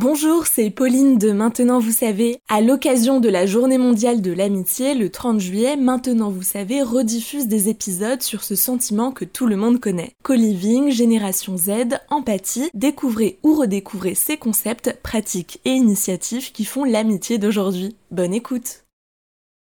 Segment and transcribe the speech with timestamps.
[0.00, 2.38] Bonjour, c'est Pauline de Maintenant vous savez.
[2.48, 7.48] À l'occasion de la journée mondiale de l'amitié, le 30 juillet, Maintenant vous savez rediffuse
[7.48, 10.12] des épisodes sur ce sentiment que tout le monde connaît.
[10.22, 17.38] Co-living, génération Z, empathie, découvrez ou redécouvrez ces concepts, pratiques et initiatives qui font l'amitié
[17.38, 17.96] d'aujourd'hui.
[18.12, 18.84] Bonne écoute.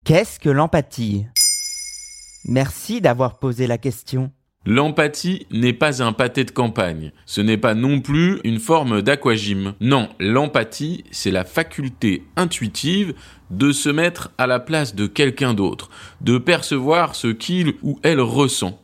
[0.04, 1.26] Qu'est-ce que l'empathie?
[2.44, 4.32] Merci d'avoir posé la question.
[4.70, 7.10] L'empathie n'est pas un pâté de campagne.
[7.24, 9.72] Ce n'est pas non plus une forme d'aquagym.
[9.80, 13.14] Non, l'empathie, c'est la faculté intuitive
[13.48, 15.88] de se mettre à la place de quelqu'un d'autre,
[16.20, 18.78] de percevoir ce qu'il ou elle ressent.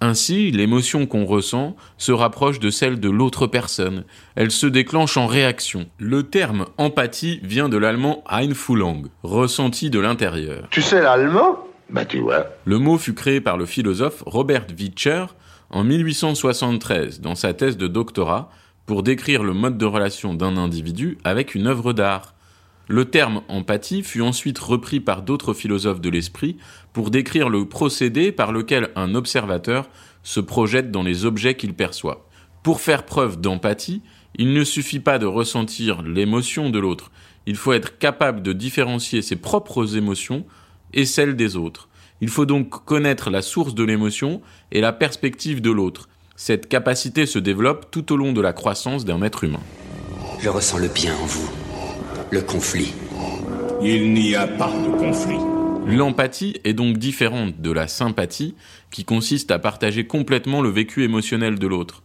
[0.00, 4.02] Ainsi, l'émotion qu'on ressent se rapproche de celle de l'autre personne.
[4.34, 5.86] Elle se déclenche en réaction.
[6.00, 10.66] Le terme empathie vient de l'allemand Einfühlung, ressenti de l'intérieur.
[10.72, 11.67] Tu sais l'allemand?
[11.90, 12.04] Bah.
[12.64, 15.26] Le mot fut créé par le philosophe Robert Witscher
[15.70, 18.50] en 1873 dans sa thèse de doctorat
[18.86, 22.34] pour décrire le mode de relation d'un individu avec une œuvre d'art.
[22.88, 26.56] Le terme empathie fut ensuite repris par d'autres philosophes de l'esprit
[26.92, 29.88] pour décrire le procédé par lequel un observateur
[30.22, 32.26] se projette dans les objets qu'il perçoit.
[32.62, 34.02] Pour faire preuve d'empathie,
[34.36, 37.10] il ne suffit pas de ressentir l'émotion de l'autre,
[37.48, 40.44] il faut être capable de différencier ses propres émotions
[40.94, 41.88] et celle des autres.
[42.20, 46.08] Il faut donc connaître la source de l'émotion et la perspective de l'autre.
[46.36, 49.62] Cette capacité se développe tout au long de la croissance d'un être humain.
[50.40, 51.50] Je ressens le bien en vous,
[52.30, 52.92] le conflit.
[53.82, 55.38] Il n'y a pas de conflit.
[55.86, 58.54] L'empathie est donc différente de la sympathie,
[58.90, 62.02] qui consiste à partager complètement le vécu émotionnel de l'autre.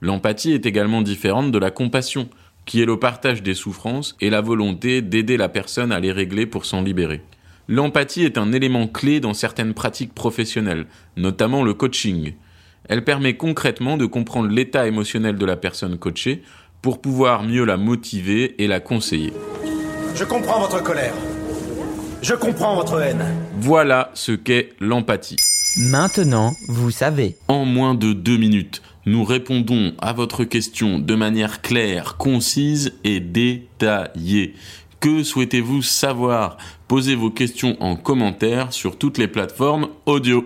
[0.00, 2.28] L'empathie est également différente de la compassion,
[2.64, 6.46] qui est le partage des souffrances et la volonté d'aider la personne à les régler
[6.46, 7.22] pour s'en libérer.
[7.70, 12.32] L'empathie est un élément clé dans certaines pratiques professionnelles, notamment le coaching.
[12.88, 16.42] Elle permet concrètement de comprendre l'état émotionnel de la personne coachée
[16.82, 19.32] pour pouvoir mieux la motiver et la conseiller.
[20.16, 21.14] Je comprends votre colère.
[22.22, 23.24] Je comprends votre haine.
[23.58, 25.36] Voilà ce qu'est l'empathie.
[25.78, 27.36] Maintenant, vous savez.
[27.46, 33.20] En moins de deux minutes, nous répondons à votre question de manière claire, concise et
[33.20, 34.56] détaillée.
[35.00, 36.58] Que souhaitez-vous savoir?
[36.86, 40.44] Posez vos questions en commentaire sur toutes les plateformes audio.